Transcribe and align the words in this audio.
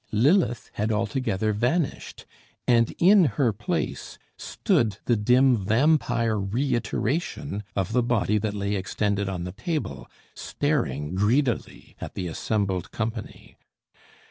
Lilith 0.11 0.71
had 0.73 0.91
altogether 0.91 1.53
vanished, 1.53 2.25
and 2.67 2.91
in 2.97 3.25
her 3.37 3.53
place 3.53 4.17
stood 4.35 4.97
the 5.05 5.15
dim 5.15 5.55
vampire 5.55 6.39
reiteration 6.39 7.61
of 7.75 7.93
the 7.93 8.01
body 8.01 8.39
that 8.39 8.55
lay 8.55 8.73
extended 8.73 9.29
on 9.29 9.43
the 9.43 9.51
table, 9.51 10.09
staring 10.33 11.13
greedily 11.13 11.95
at 12.01 12.15
the 12.15 12.25
assembled 12.27 12.89
company. 12.89 13.57